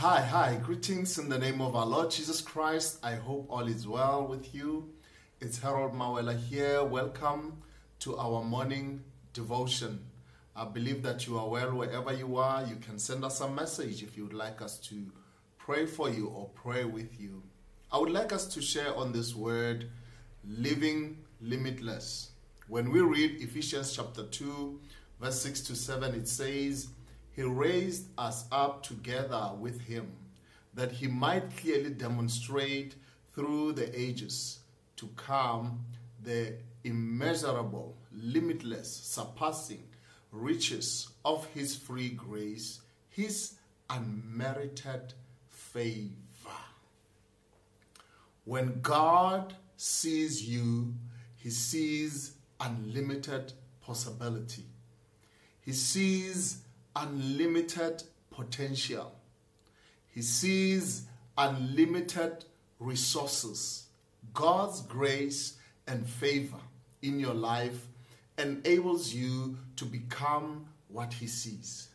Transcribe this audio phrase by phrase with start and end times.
[0.00, 2.96] Hi, hi, greetings in the name of our Lord Jesus Christ.
[3.02, 4.88] I hope all is well with you.
[5.42, 6.82] It's Harold Mawela here.
[6.82, 7.58] Welcome
[7.98, 9.04] to our morning
[9.34, 10.00] devotion.
[10.56, 12.64] I believe that you are well wherever you are.
[12.64, 15.04] You can send us a message if you would like us to
[15.58, 17.42] pray for you or pray with you.
[17.92, 19.90] I would like us to share on this word,
[20.48, 22.30] living limitless.
[22.68, 24.80] When we read Ephesians chapter 2,
[25.20, 26.88] verse 6 to 7, it says,
[27.32, 30.12] He raised us up together with Him,
[30.74, 32.96] that He might clearly demonstrate
[33.34, 34.60] through the ages
[34.96, 35.84] to come
[36.22, 39.84] the immeasurable, limitless, surpassing
[40.32, 43.54] riches of His free grace, His
[43.88, 45.14] unmerited
[45.48, 46.14] favor.
[48.44, 50.94] When God sees you,
[51.36, 54.64] He sees unlimited possibility.
[55.60, 56.62] He sees
[56.96, 59.14] unlimited potential.
[60.08, 61.06] He sees
[61.36, 62.44] unlimited
[62.78, 63.86] resources.
[64.34, 65.56] God's grace
[65.86, 66.58] and favor
[67.02, 67.86] in your life
[68.38, 71.88] enables you to become what He sees.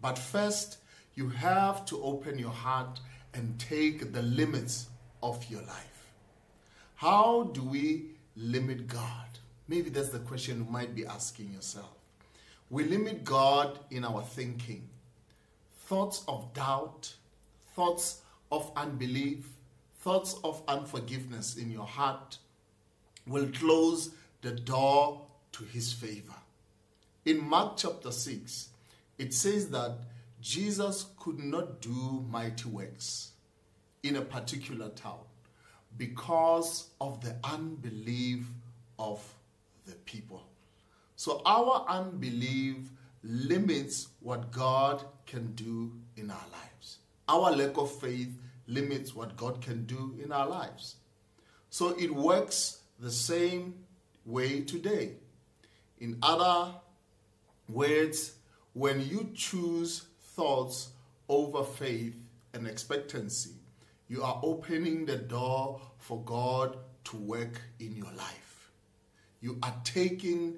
[0.00, 0.78] But first,
[1.14, 3.00] you have to open your heart
[3.34, 4.88] and take the limits
[5.22, 6.06] of your life.
[6.96, 9.38] How do we limit God?
[9.68, 12.01] Maybe that's the question you might be asking yourself.
[12.72, 14.88] We limit God in our thinking.
[15.84, 17.12] Thoughts of doubt,
[17.76, 19.46] thoughts of unbelief,
[20.00, 22.38] thoughts of unforgiveness in your heart
[23.26, 25.20] will close the door
[25.52, 26.32] to his favor.
[27.26, 28.70] In Mark chapter 6,
[29.18, 29.98] it says that
[30.40, 33.32] Jesus could not do mighty works
[34.02, 35.20] in a particular town
[35.98, 38.46] because of the unbelief.
[41.22, 42.78] So our unbelief
[43.22, 46.98] limits what God can do in our lives.
[47.28, 50.96] Our lack of faith limits what God can do in our lives.
[51.70, 53.74] So it works the same
[54.26, 55.12] way today.
[56.00, 56.74] In other
[57.68, 58.32] words,
[58.72, 60.88] when you choose thoughts
[61.28, 62.16] over faith
[62.52, 63.54] and expectancy,
[64.08, 68.72] you are opening the door for God to work in your life.
[69.40, 70.56] You are taking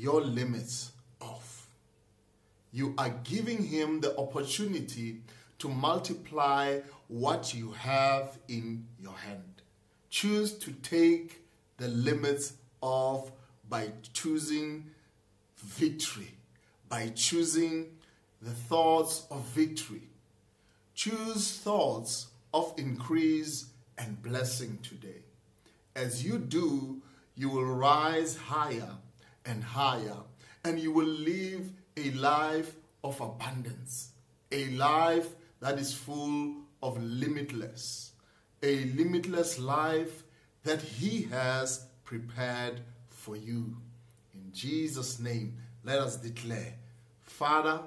[0.00, 1.66] your limits off.
[2.72, 5.20] You are giving Him the opportunity
[5.58, 9.60] to multiply what you have in your hand.
[10.08, 11.42] Choose to take
[11.76, 13.30] the limits off
[13.68, 14.86] by choosing
[15.58, 16.32] victory,
[16.88, 17.88] by choosing
[18.40, 20.08] the thoughts of victory.
[20.94, 23.66] Choose thoughts of increase
[23.98, 25.24] and blessing today.
[25.94, 27.02] As you do,
[27.34, 28.96] you will rise higher
[29.44, 30.16] and higher,
[30.64, 34.10] and you will live a life of abundance,
[34.52, 35.28] a life
[35.60, 38.12] that is full of limitless,
[38.62, 40.22] a limitless life
[40.64, 43.76] that He has prepared for you.
[44.34, 46.74] In Jesus' name, let us declare
[47.22, 47.80] Father,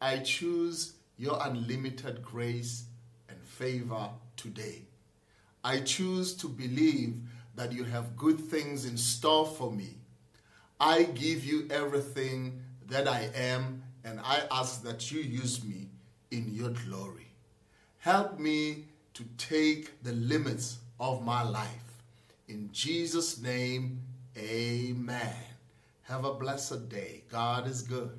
[0.00, 2.84] I choose your unlimited grace
[3.28, 4.82] and favor today.
[5.62, 7.20] I choose to believe
[7.54, 9.96] that you have good things in store for me.
[10.80, 15.88] I give you everything that I am, and I ask that you use me
[16.30, 17.28] in your glory.
[17.98, 21.68] Help me to take the limits of my life.
[22.48, 24.00] In Jesus' name,
[24.36, 25.34] amen.
[26.02, 27.22] Have a blessed day.
[27.30, 28.18] God is good.